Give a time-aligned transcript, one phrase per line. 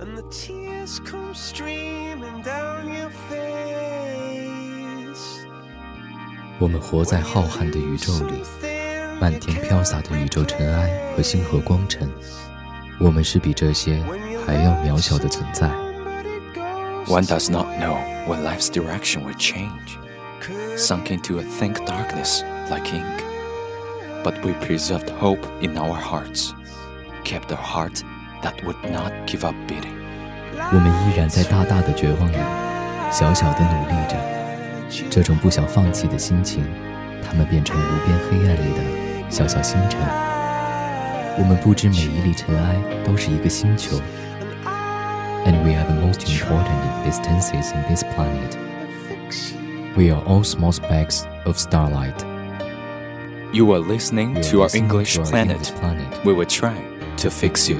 [0.00, 3.54] and the tears come streaming down your face.
[6.58, 8.42] 我们活在浩瀚的宇宙里，
[9.20, 12.08] 漫天飘洒的宇宙尘埃和星河光尘，
[13.00, 14.02] 我们是比这些
[14.46, 15.68] 还要渺小的存在。
[17.06, 19.98] One does not know when life's direction will change,
[20.76, 23.22] sunk into a thick darkness like ink.
[24.22, 26.54] But we preserved hope in our hearts,
[27.24, 28.02] kept a heart
[28.42, 29.97] that would not give up beating.
[30.71, 32.35] 我们依然在大大的绝望里，
[33.11, 34.15] 小小的努力着。
[35.09, 36.63] 这种不想放弃的心情，
[37.27, 38.81] 它们变成无边黑暗里的
[39.29, 39.99] 小小星辰。
[41.39, 43.99] 我们不知每一粒尘埃都是一个星球
[45.45, 48.55] ，and we are the most important existences in this planet.
[49.95, 52.23] We are all small specks of starlight.
[53.51, 54.69] You are listening to our.
[54.77, 55.71] English planet.
[56.23, 56.75] We will try
[57.17, 57.79] to fix you.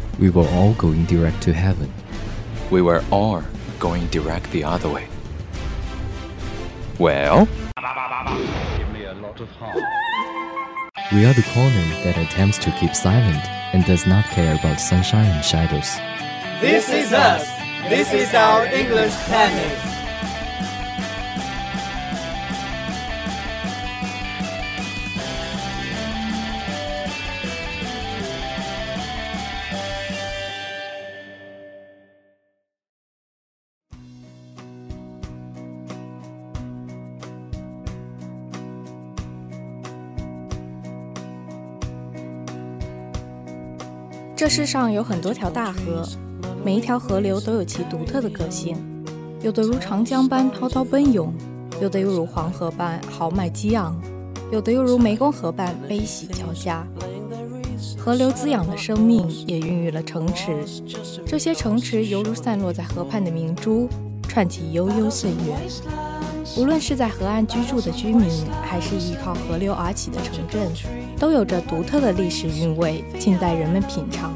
[0.19, 1.91] We were all going direct to heaven.
[2.69, 3.43] We were all
[3.79, 5.07] going direct the other way.
[6.99, 7.47] Well,
[11.11, 15.25] We are the corner that attempts to keep silent and does not care about sunshine
[15.25, 15.97] and shadows.
[16.61, 17.47] This is us.
[17.89, 19.90] This is our English planet.
[44.41, 46.03] 这世上有很多条大河，
[46.65, 48.75] 每一条河流都有其独特的个性，
[49.39, 51.31] 有的如长江般滔滔奔涌，
[51.79, 53.95] 有的又如黄河般豪迈激昂，
[54.51, 56.83] 有的又如湄公河般悲喜交加。
[57.99, 60.65] 河流滋养了生命，也孕育了城池。
[61.23, 63.87] 这些城池犹如散落在河畔的明珠，
[64.27, 65.55] 串起悠悠岁月。
[66.57, 68.27] 无论是在河岸居住的居民，
[68.63, 70.67] 还是依靠河流而起的城镇，
[71.20, 74.34] 都有着独特的历史韵味，静待人们品尝。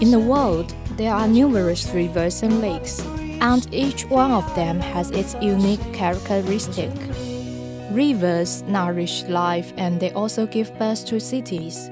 [0.00, 3.00] In the world, there are numerous rivers and lakes,
[3.38, 6.90] and each one of them has its unique characteristic.
[7.94, 11.90] Rivers nourish life and they also give birth to cities.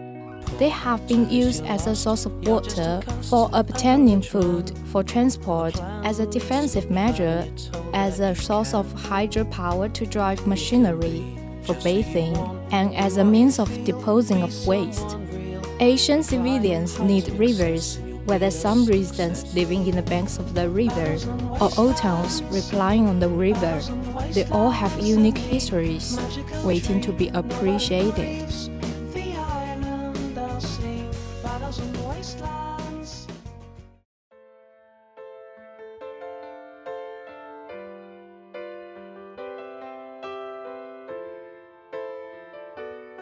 [0.57, 6.19] They have been used as a source of water, for obtaining food, for transport, as
[6.19, 7.45] a defensive measure,
[7.93, 12.38] as a source of hydropower to drive machinery, for bathing,
[12.71, 15.17] and as a means of disposing of waste.
[15.81, 21.17] Asian civilians need rivers, whether some residents living in the banks of the river
[21.59, 23.81] or old towns relying on the river.
[24.31, 26.17] They all have unique histories,
[26.63, 28.49] waiting to be appreciated.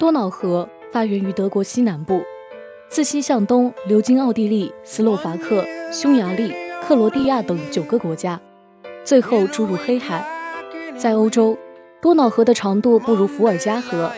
[0.04, 2.22] 多瑙河发源于德国西南部，
[2.90, 8.38] 自西向东流经奥地利、斯洛伐克、匈牙利、克罗地亚等九个国家，
[9.06, 10.28] 最后注入黑海。
[10.98, 11.58] 在欧洲，
[12.02, 14.12] 多瑙河的长度不如伏尔加河，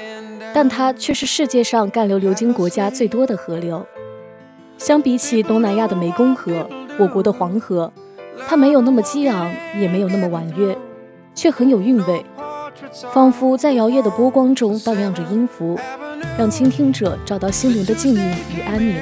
[0.56, 3.85] 但它却是世界上干流流经国家最多的河流。
[4.79, 6.67] 相比起东南亚的湄公河，
[6.97, 7.94] 我国的黄河，
[8.47, 10.76] 它没有那么激昂，也没有那么婉约，
[11.35, 12.26] 却很有韵味。
[13.11, 15.77] 仿佛在摇曳的波光中荡漾着音符，
[16.37, 18.95] 让倾听者找到心灵的静谧与安宁。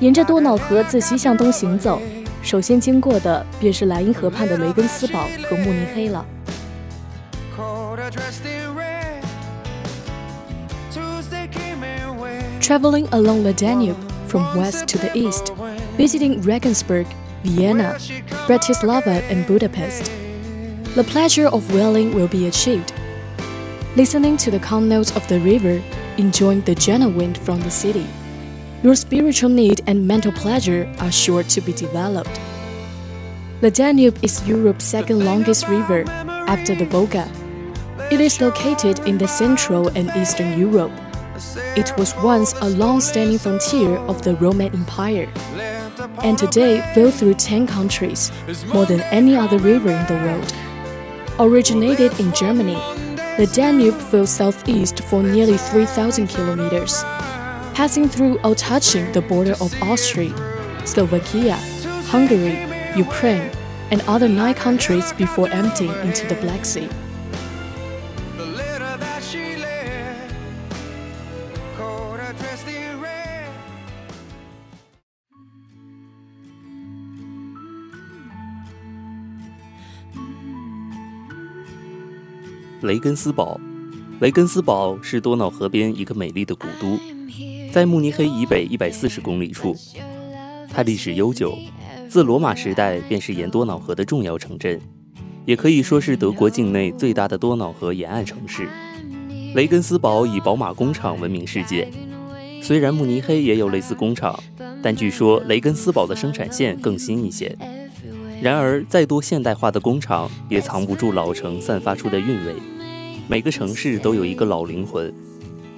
[0.00, 2.00] 沿着多瑙河自西向东行走，
[2.42, 6.26] 首先经过的便是莱茵河畔的雷根斯堡和慕尼黑了。
[12.60, 13.94] Traveling along the Danube
[14.26, 15.52] from west to the east,
[15.96, 17.06] visiting Regensburg,
[17.44, 17.96] Vienna,
[18.48, 20.10] Bratislava, and Budapest.
[20.96, 22.94] The pleasure of whaling will be achieved.
[23.96, 25.82] Listening to the calm notes of the river,
[26.16, 28.06] enjoying the gentle wind from the city.
[28.82, 32.40] Your spiritual need and mental pleasure are sure to be developed.
[33.60, 36.08] The Danube is Europe's second longest river
[36.48, 37.30] after the Volga.
[38.10, 40.92] It is located in the Central and Eastern Europe.
[41.76, 45.28] It was once a long-standing frontier of the Roman Empire,
[46.22, 48.32] and today flows through 10 countries,
[48.72, 50.54] more than any other river in the world.
[51.38, 52.80] Originated in Germany,
[53.36, 57.02] the Danube flows southeast for nearly 3,000 kilometers,
[57.74, 60.32] passing through or touching the border of Austria,
[60.86, 61.56] Slovakia,
[62.08, 62.56] Hungary,
[62.96, 63.50] Ukraine,
[63.90, 66.88] and other nine countries before emptying into the Black Sea.
[82.86, 83.60] 雷根斯堡，
[84.20, 86.96] 雷根斯堡是多瑙河边一个美丽的古都，
[87.72, 89.74] 在慕尼黑以北一百四十公里处。
[90.70, 91.58] 它历史悠久，
[92.08, 94.80] 自罗马时代便是沿多瑙河的重要城镇，
[95.44, 98.68] 也可以说是德国境内最大的多瑙河沿岸城市。
[99.56, 101.88] 雷根斯堡以宝马工厂闻名世界。
[102.62, 104.38] 虽然慕尼黑也有类似工厂，
[104.80, 107.58] 但据说雷根斯堡的生产线更新一些。
[108.40, 112.54] 然而，再多现代化的工厂也藏不住老城散发出的韵味。
[113.28, 115.12] 每个城市都有一个老灵魂，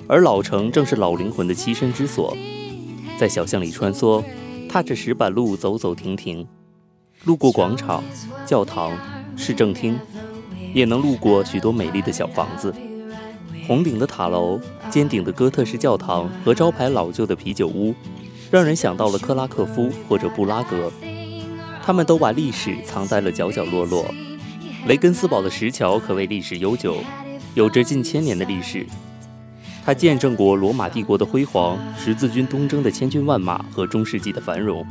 [0.06, 2.36] 而老城正是老灵魂的栖身之所。
[3.18, 4.22] 在小巷里穿梭，
[4.68, 6.46] 踏着石板路走走停停，
[7.24, 8.04] 路过广场、
[8.44, 8.92] 教堂、
[9.34, 9.98] 市政厅，
[10.74, 12.74] 也能路过许多美丽的小房子。
[13.66, 14.60] 红顶的塔楼、
[14.90, 17.94] 尖顶的哥特式教堂和招牌老旧的啤酒屋，
[18.50, 20.92] 让人想到了克拉克夫或者布拉格。
[21.82, 24.04] 他们都把历史藏在了角角落落。
[24.86, 26.98] 雷根斯堡的石桥可谓历史悠久，
[27.58, 28.86] 有着近千年的历史。
[29.84, 34.86] 它见证过罗马帝国的辉煌、十字军东征的千军万马和中世纪的繁荣，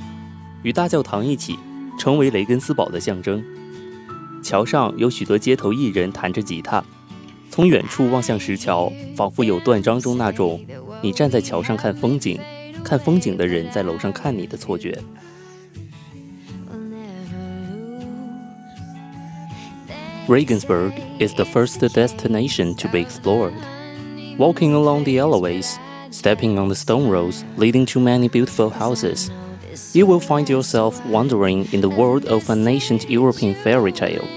[0.64, 1.58] 与大教堂一起
[1.98, 3.42] 成为雷根斯堡的象征。
[4.44, 6.84] 桥上有许多街头艺人弹着吉他，
[7.50, 10.60] 从远处望向石桥，仿佛有断章中那种
[11.02, 12.38] 你站在桥上看风景，
[12.84, 15.02] 看风景的人在楼上看你的错觉。
[20.28, 23.54] Regensburg is the first destination to be explored.
[24.38, 25.80] Walking along the alleyways,
[26.12, 29.32] stepping on the stone roads leading to many beautiful houses,
[29.94, 34.28] you will find yourself wandering in the world of an ancient European fairy tale.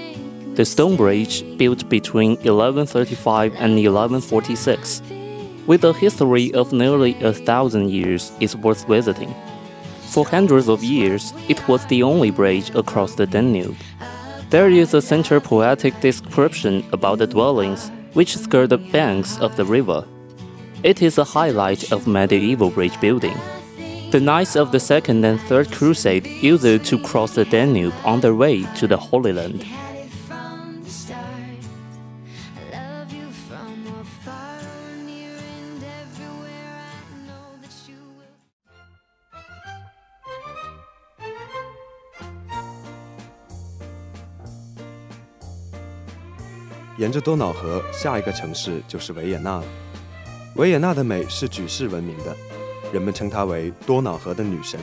[0.55, 5.03] The stone bridge, built between 1135 and 1146,
[5.67, 9.35] with a history of nearly a thousand years, is worth visiting.
[10.03, 13.77] For hundreds of years, it was the only bridge across the Danube.
[14.51, 19.65] There is a central poetic description about the dwellings which skirt the banks of the
[19.65, 20.05] river.
[20.83, 23.39] It is a highlight of medieval bridge building.
[24.11, 28.19] The knights of the Second and Third Crusade used it to cross the Danube on
[28.19, 29.65] their way to the Holy Land.
[47.01, 49.65] 沿着多瑙河，下一个城市就是维也纳了。
[50.57, 52.37] 维也纳的美是举世闻名的，
[52.93, 54.79] 人们称它为多瑙河的女神。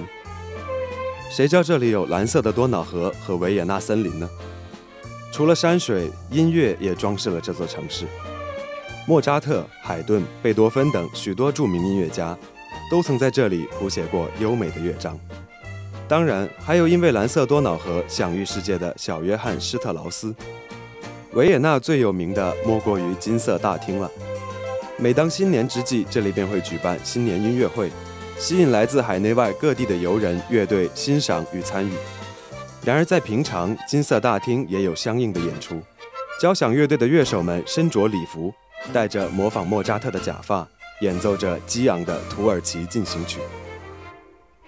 [1.30, 4.28] 谁叫这里有蓝色的多瑙河和维也纳森林呢？
[5.31, 8.08] 除了山水，音乐也装饰了这座城市。
[9.06, 12.36] 莫扎特、海顿、贝多芬等许多著名音乐家，
[12.89, 15.20] 都曾在这里谱写过优美的乐章。
[16.08, 20.34] 当然，还有因为蓝色多瑙河享誉世界的小约翰施特劳斯。
[21.34, 24.10] 维也纳最有名的莫过于金色大厅了。
[24.98, 27.91] 每当新年之际，这里便会举办新年音乐会，
[28.39, 31.91] 吸引来自海内外各地的游人乐队欣赏与参与。
[32.84, 35.81] 然而在平常，金色大厅也有相应的演出。
[36.39, 38.53] 交响乐队的乐手们身着礼服，
[38.93, 40.67] 戴着模仿莫扎特的假发，
[41.01, 43.39] 演奏着激昂的土耳其进行曲。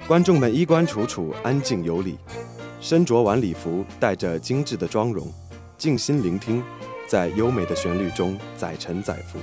[0.07, 2.17] 观众们衣冠楚楚，安静有礼，
[2.81, 5.31] 身着晚礼服，带着精致的妆容。
[5.79, 6.61] 静心聆听，
[7.07, 9.39] 在优美的旋律中载沉载浮。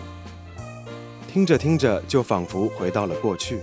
[1.27, 3.59] 听着听着，就仿佛回到了过去，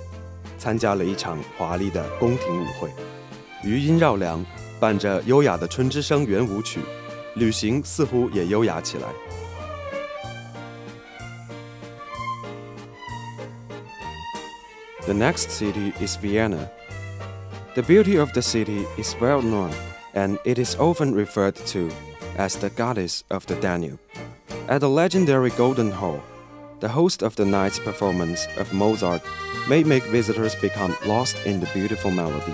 [0.57, 2.89] 参加了一场华丽的宫廷舞会。
[3.63, 4.43] 余音绕梁，
[4.79, 6.79] 伴着优雅的《春之声》圆舞曲，
[7.35, 9.07] 旅行似乎也优雅起来。
[15.05, 16.69] The next city is Vienna.
[17.75, 19.71] The beauty of the city is well known,
[20.15, 21.93] and it is often referred to
[22.37, 23.99] as the goddess of the Danube.
[24.67, 26.21] At the legendary Golden Hall,
[26.79, 29.21] the host of the night's performance of Mozart
[29.67, 32.53] may make visitors become lost in the beautiful melody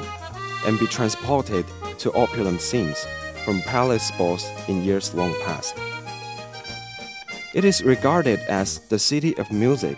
[0.65, 1.65] and be transported
[1.97, 3.05] to opulent scenes
[3.43, 5.75] from palace balls in years long past.
[7.53, 9.97] It is regarded as the city of music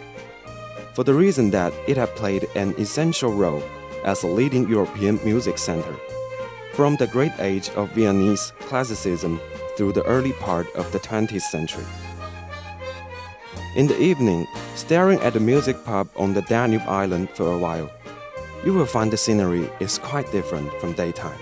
[0.94, 3.64] for the reason that it had played an essential role
[4.06, 5.96] as a leading European music center
[6.74, 9.40] from the great age of Viennese classicism
[9.75, 11.86] through the early part of the 20th century.
[13.75, 17.90] In the evening, staring at the music pub on the Danube Island for a while,
[18.66, 21.40] you will find the scenery is quite different from daytime.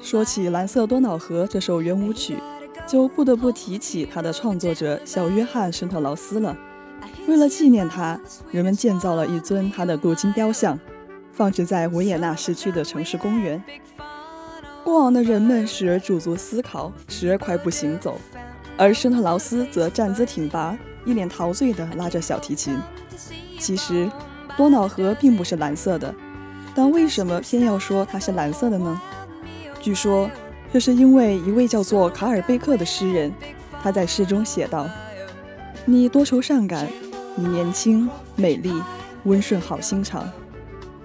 [0.00, 2.36] 说起《蓝色多瑙河》这首圆舞曲，
[2.86, 6.56] 就不得不提起它的创作者小约翰·施特劳斯了。
[7.28, 10.78] 为了纪念他，人们建造了一尊他的镀金雕像，
[11.32, 13.62] 放置在维也纳市区的城市公园。
[14.82, 18.18] 过往的人们时而驻足思考，时而快步行走，
[18.76, 22.76] 而施特劳斯则站姿挺拔，一脸陶醉地拉着小提琴。
[23.58, 24.10] 其实，
[24.56, 26.12] 多瑙河并不是蓝色的。
[26.74, 29.00] 但为什么偏要说它是蓝色的呢？
[29.80, 30.30] 据说，
[30.72, 33.32] 这是因为一位叫做卡尔贝克的诗人，
[33.82, 34.88] 他在诗中写道
[35.84, 36.86] ：“你多愁善感，
[37.34, 38.72] 你年轻美丽，
[39.24, 40.30] 温顺好心肠，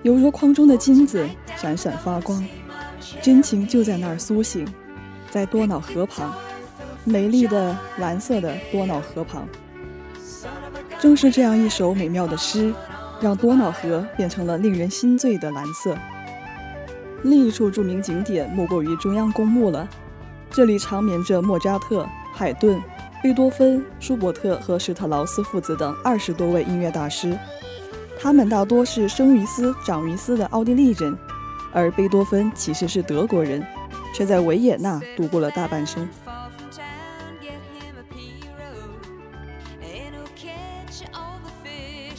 [0.04, 2.46] 犹如筐中的金子，闪闪发光。
[3.22, 4.68] 真情就在那儿苏醒，
[5.32, 6.34] 在多瑙河旁，
[7.04, 9.48] 美丽的蓝色的多瑙河旁。
[11.00, 12.74] 正是这样一首美妙的诗。”
[13.22, 15.98] 让多瑙河变成了令人心醉的蓝色。
[17.24, 19.88] 另一处著名景点莫过于中央公墓了，
[20.52, 22.80] 这里长眠着莫扎特、海顿、
[23.24, 27.38] 贝多芬、舒伯特和施特劳斯父子等二十多位音乐大师。
[28.20, 31.18] 他们大多是生于斯、长于斯的奥地利人，
[31.74, 33.66] 而贝多芬其实是德国人，
[34.14, 36.08] 却在维也纳度过了大半生。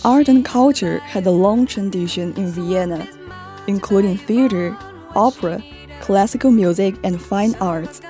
[0.07, 3.09] Art and culture had a long tradition in Vienna,
[3.67, 4.79] including theater,
[5.17, 5.61] opera,
[6.01, 8.01] classical music, and fine arts.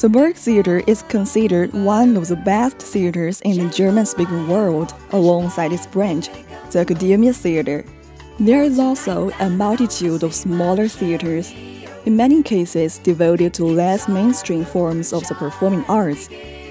[0.00, 4.94] The Burg Theater is considered one of the best theaters in the German speaking world,
[5.10, 6.28] alongside its branch,
[6.70, 7.84] the Academia Theater.
[8.38, 11.52] There is also a multitude of smaller theaters,
[12.06, 16.28] in many cases devoted to less mainstream forms of the performing arts,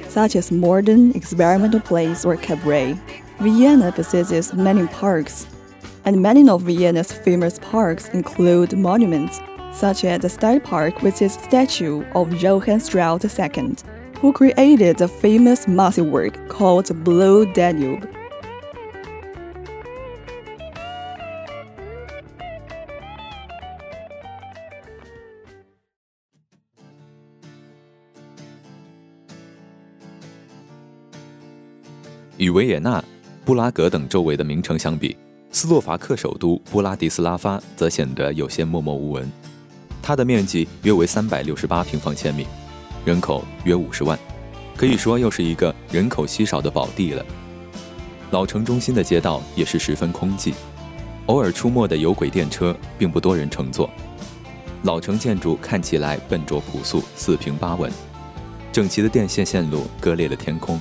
[0.07, 2.97] such as modern experimental plays or cabaret.
[3.40, 5.46] Vienna possesses many parks,
[6.04, 9.40] and many of Vienna's famous parks include monuments,
[9.72, 13.76] such as the Style Park with its statue of Johann Strauss II,
[14.20, 18.08] who created the famous massive work called the Blue Danube.
[32.42, 33.02] 与维也纳
[33.47, 35.15] 布拉格等周围的名城相比，
[35.51, 39.31] 斯洛伐克首都布拉迪斯拉发则显得有些默默无闻。
[40.01, 42.45] 它的面积约为三百六十八平方千米，
[43.05, 44.19] 人口约五十万，
[44.75, 47.25] 可以说又是一个人口稀少的宝地了。
[48.31, 50.53] 老城中心的街道也是十分空寂，
[51.27, 53.89] 偶尔出没的有轨电车并不多人乘坐。
[54.83, 57.89] 老城建筑看起来笨拙朴素、四平八稳，
[58.73, 60.77] 整齐的电线线路割裂了天空。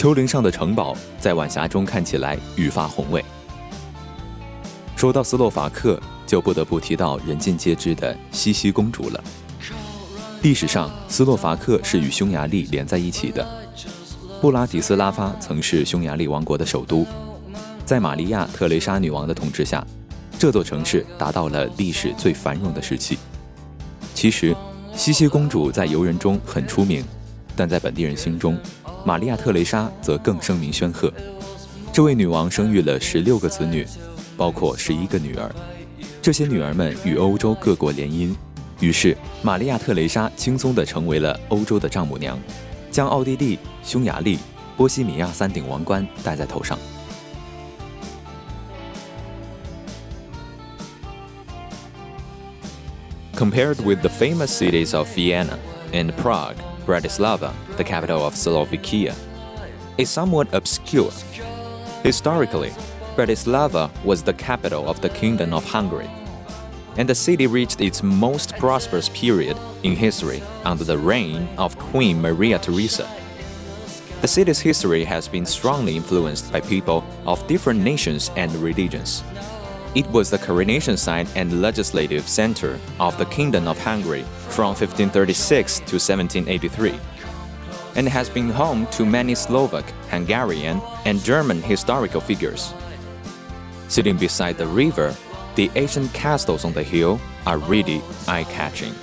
[0.00, 3.22] 丘陵上的城堡在晚霞中看起来愈发宏伟。
[4.96, 9.22] 说到斯洛伐克，就不得不提到人尽皆知的西西公主了。
[10.40, 13.46] 历史上，斯洛伐克是与匈牙利连在一起的。
[14.40, 17.06] 布拉迪斯拉发曾是匈牙利王国的首都，
[17.84, 19.86] 在玛利亚特蕾莎女王的统治下，
[20.38, 23.18] 这座城市达到了历史最繁荣的时期。
[24.14, 24.56] 其实，
[24.94, 27.04] 西西公主在游人中很出名，
[27.54, 28.56] 但在本地人心中，
[29.04, 31.12] 玛利亚特蕾莎则更声名显赫。
[31.92, 33.86] 这位女王生育了十六个子女，
[34.36, 35.50] 包括十一个女儿。
[36.22, 38.34] 这些女儿们与欧洲各国联姻，
[38.78, 42.38] 于是玛利亚特蕾莎轻松地成为了欧洲的丈母娘，
[42.90, 44.38] 将奥地利、匈牙利、
[44.76, 46.78] 波西米亚三顶王冠戴在头上。
[53.34, 55.56] Compared with the famous cities of Vienna
[55.92, 56.69] and Prague.
[56.86, 59.14] Bratislava, the capital of Slovakia,
[59.98, 61.12] is somewhat obscure.
[62.02, 62.70] Historically,
[63.16, 66.10] Bratislava was the capital of the Kingdom of Hungary,
[66.96, 72.20] and the city reached its most prosperous period in history under the reign of Queen
[72.20, 73.08] Maria Theresa.
[74.20, 79.22] The city's history has been strongly influenced by people of different nations and religions.
[79.92, 85.78] It was the coronation site and legislative center of the Kingdom of Hungary from 1536
[85.78, 86.94] to 1783,
[87.96, 92.72] and has been home to many Slovak, Hungarian, and German historical figures.
[93.88, 95.12] Sitting beside the river,
[95.56, 98.94] the ancient castles on the hill are really eye catching.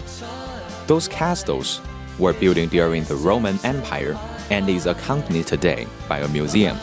[0.88, 1.82] Those castles
[2.18, 4.18] were built during the Roman Empire
[4.50, 6.78] and is accompanied today by a museum.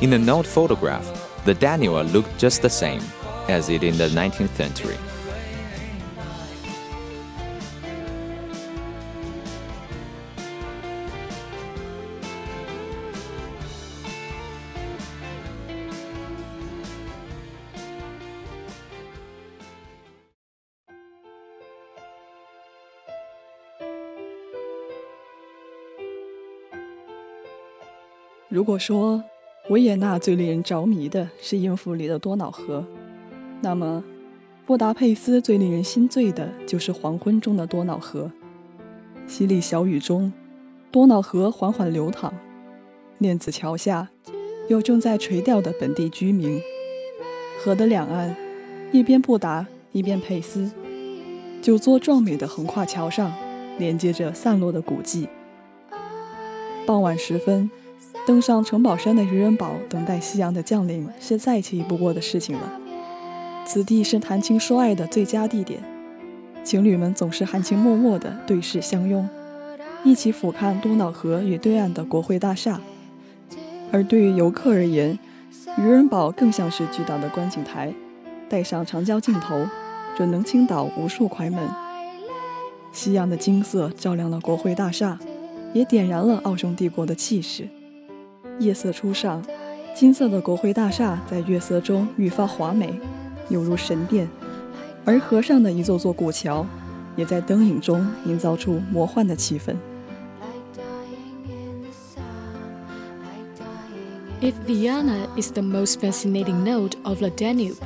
[0.00, 3.01] In the note photograph, the Danube looked just the same
[3.47, 4.97] as it in the 19th century.
[28.49, 29.23] 如果说
[29.68, 32.84] 维也纳最令人着迷的是音符里的多瑙河，
[33.60, 34.02] 那么
[34.66, 38.30] 布达佩斯最令人心醉的就是黄昏中的多瑙河。
[39.28, 40.32] 淅沥小雨中，
[40.90, 42.32] 多瑙河缓缓流淌，
[43.18, 44.08] 链子桥下
[44.68, 46.60] 有正在垂钓的本地居民。
[47.62, 48.34] 河的两岸，
[48.90, 50.72] 一边布达，一边佩斯，
[51.62, 53.32] 九座壮美的横跨桥上，
[53.78, 55.28] 连接着散落的古迹。
[56.84, 57.70] 傍晚时分。
[58.24, 62.72] 登上城堡山的渔人堡，等待夕阳的降临，是再奇异不过的事情了。
[63.66, 65.82] 此地是谈情说爱的最佳地点，
[66.62, 69.28] 情侣们总是含情脉脉地对视相拥，
[70.04, 72.80] 一起俯瞰多瑙河与对岸的国会大厦。
[73.90, 75.18] 而对于游客而言，
[75.76, 77.92] 渔人堡更像是巨大的观景台，
[78.48, 79.66] 带上长焦镜头，
[80.16, 81.68] 准能倾倒无数快门。
[82.92, 85.18] 夕阳的金色照亮了国会大厦，
[85.72, 87.68] 也点燃了奥匈帝国的气势。
[88.61, 89.43] 夜色初上，
[89.95, 92.99] 金色的国会大厦在月色中愈发华美，
[93.49, 94.27] 犹如神殿；
[95.05, 96.65] 而河上的一座座古桥，
[97.15, 99.75] 也在灯影中营造出魔幻的气氛。
[104.39, 107.77] If Vienna is the most fascinating node of the Danube,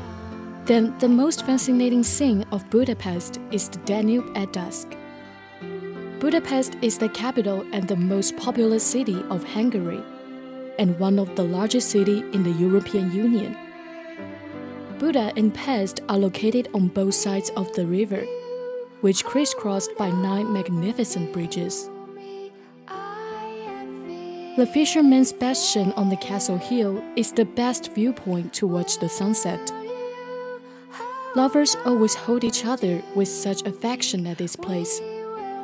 [0.65, 4.87] then the most fascinating scene of Budapest is the Danube at dusk.
[6.19, 10.01] Budapest is the capital and the most populous city of Hungary
[10.78, 13.56] and one of the largest cities in the European Union.
[14.98, 18.24] Buda and Pest are located on both sides of the river,
[19.02, 21.90] which crisscrossed by nine magnificent bridges.
[24.56, 29.70] The fisherman's bastion on the castle hill is the best viewpoint to watch the sunset.
[31.34, 35.02] Lovers always hold each other with such affection at this place,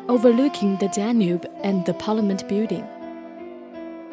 [0.08, 2.86] overlooking the Danube and the Parliament building.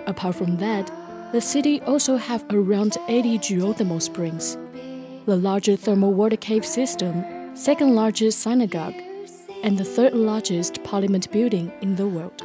[0.09, 0.91] Apart from that,
[1.31, 4.57] the city also have around 80 geothermal springs,
[5.27, 7.23] the largest thermal water cave system,
[7.55, 8.95] second largest synagogue,
[9.61, 12.41] and the third largest parliament building in the world.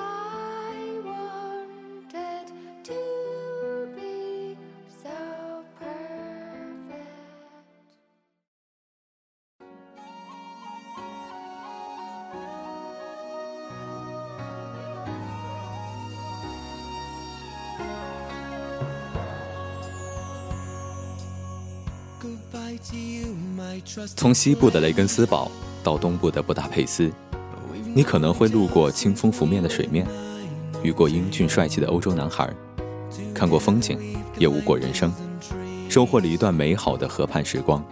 [24.17, 25.51] 从西部的雷根斯堡
[25.83, 27.11] 到东部的布达佩斯，
[27.95, 30.07] 你可能会路过清风拂面的水面，
[30.83, 32.49] 遇过英俊帅气的欧洲男孩，
[33.35, 33.99] 看过风景，
[34.39, 35.13] 也悟过人生，
[35.89, 37.85] 收获了一段美好的河畔时光。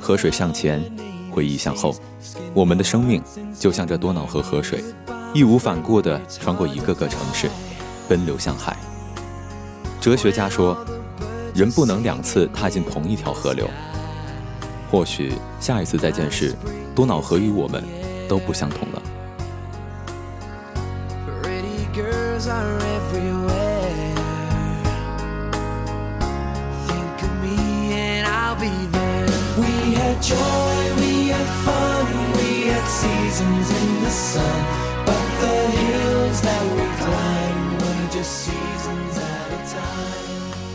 [0.00, 0.82] 河水向前，
[1.30, 1.94] 回忆向后，
[2.52, 3.22] 我们的生命
[3.58, 4.82] 就像这多瑙河河水，
[5.34, 7.48] 义无反顾地穿过一个个城市，
[8.08, 8.76] 奔流向海。
[10.00, 10.76] 哲学家说。
[11.54, 13.70] 人不能两次踏进同一条河流。
[14.90, 16.54] 或许下一次再见时，
[16.94, 17.82] 多瑙河与我们
[18.28, 19.02] 都不相同了。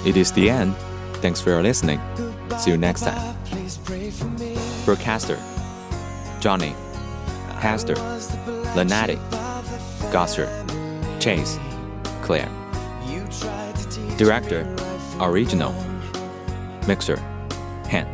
[0.06, 0.76] It is the end.
[1.22, 2.00] Thanks for your listening.
[2.58, 3.36] See you next time.
[4.86, 5.38] Broadcaster
[6.40, 6.74] Johnny,
[7.60, 7.96] Hester,
[8.76, 9.20] Lenati,
[10.12, 10.48] Gosser,
[11.20, 11.60] Chase,
[12.22, 12.50] Claire.
[14.18, 14.66] Director
[15.20, 15.74] Original
[16.88, 17.18] Mixer
[17.90, 18.08] Han.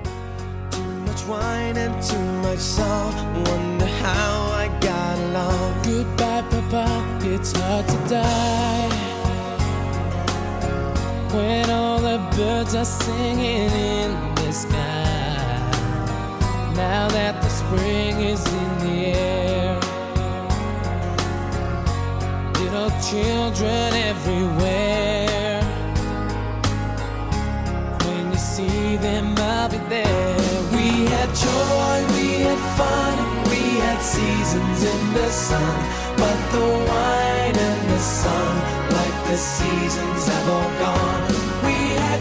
[1.28, 3.16] wine and too much salt.
[3.48, 5.82] Wonder how I got along.
[5.84, 7.20] Goodbye, Papa.
[7.24, 8.95] it's hard to die
[11.36, 15.60] when all the birds are singing in the sky.
[16.76, 19.80] Now that the spring is in the air,
[22.60, 25.62] little children everywhere.
[28.06, 30.62] When you see them, I'll be there.
[30.76, 33.16] We had joy, we had fun,
[33.52, 35.76] we had seasons in the sun.
[36.22, 38.54] But the wine and the sun,
[38.98, 41.25] like the seasons, have all gone.